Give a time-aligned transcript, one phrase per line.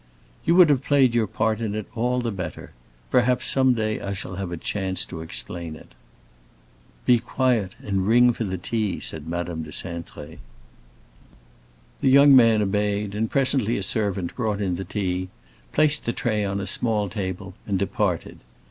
[0.45, 2.71] "You would have played your part in it all the better.
[3.11, 5.93] Perhaps some day I shall have a chance to explain it."
[7.05, 10.39] "Be quiet, and ring for the tea," said Madame de Cintré.
[11.99, 15.29] The young man obeyed, and presently a servant brought in the tea,
[15.71, 18.39] placed the tray on a small table, and departed.